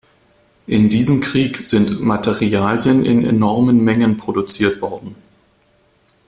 In 0.65 0.89
diesem 0.89 1.19
Krieg 1.21 1.57
sind 1.57 2.01
Materialien 2.01 3.05
in 3.05 3.23
enormen 3.23 3.83
Mengen 3.83 4.17
produziert 4.17 4.81
worden. 4.81 5.13